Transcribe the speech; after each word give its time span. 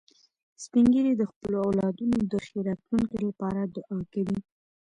سپین 0.63 0.85
ږیری 0.93 1.13
د 1.17 1.23
خپلو 1.31 1.57
اولادونو 1.67 2.17
د 2.31 2.33
ښې 2.45 2.59
راتلونکې 2.67 3.17
لپاره 3.27 3.61
دعا 3.75 3.99
کوي 4.13 4.39